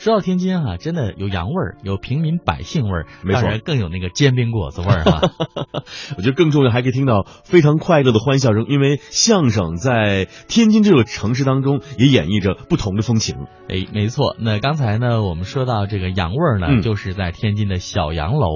[0.00, 5.20] 说到天津哈、真的有洋味儿，有平民百姓味儿，没错当然更有那个煎饼果子味儿哈。
[6.16, 13.46] 我觉得更重要，还可以听到非常快乐的欢笑声，因为相声在天津这个城市当中也演绎着不同的风情。
[13.68, 14.36] 哎，没错。
[14.38, 18.48] 那刚才呢，我们说到这个洋味儿呢，嗯就是在天津的小洋楼，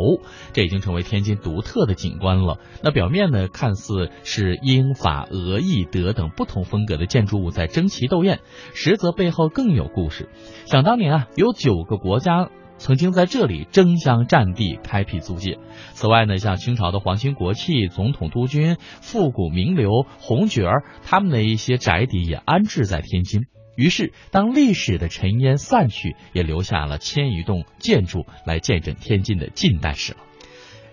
[0.54, 2.56] 这已经成为天津独特的景观了。
[2.82, 8.40] 那表面呢，看似是英法俄意德等不同风格的建筑物在争奇斗艳，
[8.72, 10.30] 实则背后更有故事。
[10.64, 12.50] 想当年啊，有九个国家。
[12.76, 15.58] 曾经在这里争相占地，开辟租界。
[15.92, 23.42] 此外呢，像清朝的皇亲国戚、总统督军、复古名流、红角儿，他们的一些宅邸也安置在天津。
[23.76, 30.18] 于是，当历史的尘烟散去，也留下了千余栋建筑来见证天津的近代史了。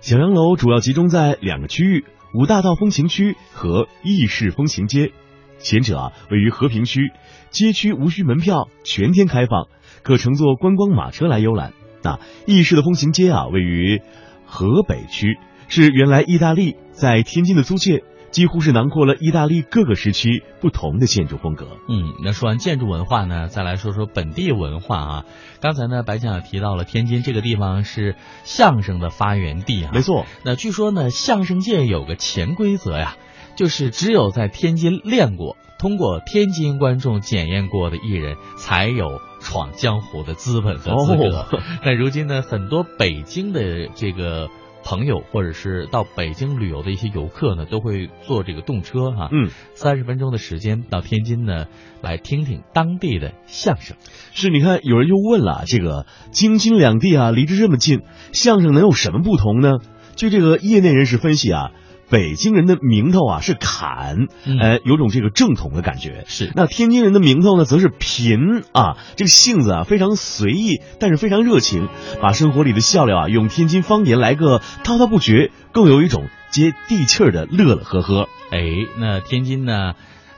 [0.02, 5.12] 小洋楼主要集中在两个区域：五大道风情区和意式风情街。
[5.62, 7.12] 前者啊位于和平区，
[7.50, 9.68] 街区无需门票，全天开放，
[10.04, 11.74] 可乘坐观光马车来游览。
[12.04, 14.02] 那意式的风情街啊位于
[14.46, 15.38] 河北区，
[15.68, 21.78] 是原来意大利在天津的租界，几乎是囊括了意大利各个时期不同的建筑风格。
[21.88, 25.26] 嗯，那说完建筑文化呢，再来说说本地文化啊。
[25.62, 29.92] 刚才呢，白强也提到了天津这个地方是相声的发源地啊。
[29.94, 33.16] 没错，那据说呢，相声界有个潜规则呀，
[33.62, 41.26] 就是只有在天津练过，通过天津观众检验过的艺人，才有闯江湖的资本和资格。
[41.26, 44.50] 哦那如今呢，很多北京的这个
[44.84, 51.68] 朋友，或者是到北京旅游的一些游客呢，都会坐这个动车哈、嗯，三十分钟的时间到天津呢，
[52.02, 53.96] 来听听当地的相声。
[54.34, 58.02] 是，你看，有人又问了，这个京津两地啊，离着这么近，
[58.34, 59.74] 相声能有什么不同呢？
[60.16, 61.72] 据这个业内人士分析啊，
[62.12, 66.26] 北京人的名头啊是侃，嗯呃，有种这个正统的感觉。
[66.28, 71.88] 是那天津人的名头呢，则是贫啊，这个性子啊非常随意，但是非常热情，
[72.22, 78.28] 把生活里的笑料啊用天津方言来个滔滔不绝，更有一种接地气儿的乐乐呵呵。
[78.52, 78.60] 哎，
[79.00, 79.94] 那天津呢，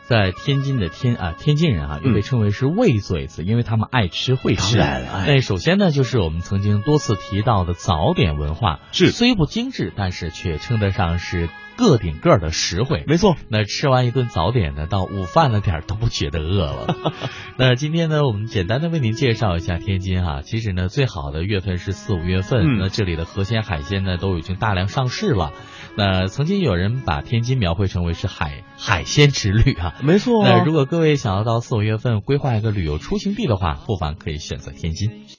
[0.05, 4.77] 在天津的天啊，天津人啊，又被称为是喂嘴子，因为他们爱吃会吃。
[4.77, 13.03] 当然了哎那首先呢，就是我们曾经多次提到的早点文化，是虽不精致，但是却称得上是个顶个的实惠。
[13.07, 16.95] 没错，那吃完一顿早点呢，到午饭了点儿都不觉得饿了。
[17.57, 25.53] 那今天呢，我们简单的为您介绍一下天津哈、其实呢，最好的月份是四五月份，嗯那这里的河鲜海鲜呢都已经大量上市了。
[25.95, 29.95] 那曾经有人把天津描绘成为是海海鲜之旅啊。
[30.01, 35.25] 没错、那如果各位想要到四五月份规划一个旅游出行地的话，不妨可以选择天津。